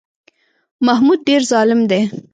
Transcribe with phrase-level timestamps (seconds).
[0.85, 2.01] محمود ډېر ظالم دی.